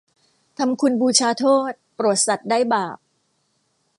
[0.57, 2.97] ทำคุณบูชาโทษโปรดสัตว์ได้บาป